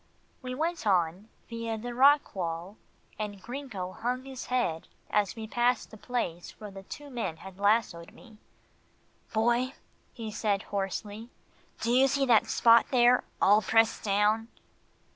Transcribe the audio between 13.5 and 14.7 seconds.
pressed down?"